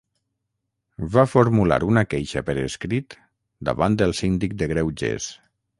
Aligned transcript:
Va 1.15 1.25
formular 1.33 1.79
una 1.89 2.05
queixa 2.15 2.45
per 2.49 2.57
escrit 2.65 3.19
davant 3.71 4.03
el 4.09 4.19
síndic 4.25 4.61
de 4.63 4.75
greuges. 4.77 5.35